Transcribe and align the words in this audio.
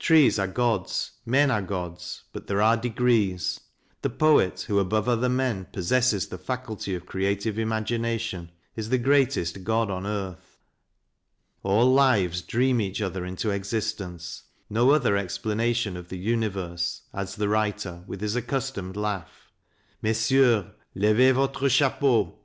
Trees 0.00 0.40
are 0.40 0.48
gods, 0.48 1.12
men 1.24 1.48
are 1.48 1.62
gods 1.62 2.24
but 2.32 2.48
there 2.48 2.60
are 2.60 2.76
degrees. 2.76 3.60
The 4.00 4.10
Poet, 4.10 4.62
who 4.62 4.80
above 4.80 5.08
other 5.08 5.28
men 5.28 5.66
possesses 5.66 6.26
the 6.26 6.36
faculty 6.36 6.96
of 6.96 7.06
creative 7.06 7.60
imagination, 7.60 8.50
is 8.74 8.88
the 8.88 8.98
greatest 8.98 9.62
god 9.62 9.88
on 9.88 10.04
earth. 10.04 10.58
All 11.62 11.92
lives 11.94 12.42
dream 12.42 12.80
each 12.80 13.00
other 13.00 13.24
into 13.24 13.50
existence; 13.50 14.42
"no 14.68 14.90
other 14.90 15.12
explana 15.14 15.72
tion 15.76 15.96
of 15.96 16.08
the 16.08 16.18
universe," 16.18 17.02
adds 17.14 17.36
the 17.36 17.48
writer 17.48 18.02
with 18.08 18.20
his 18.20 18.34
accus 18.34 18.74
tomed 18.74 18.96
laugh." 18.96 19.52
Messieurs, 20.02 20.64
levez 20.96 21.34
votre 21.34 21.68
chapeau." 21.68 22.40